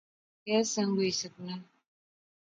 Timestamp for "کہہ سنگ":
0.43-0.91